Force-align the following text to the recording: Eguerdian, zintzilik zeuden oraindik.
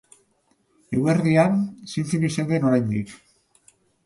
Eguerdian, 0.99 1.59
zintzilik 1.93 2.35
zeuden 2.39 2.67
oraindik. 2.71 3.15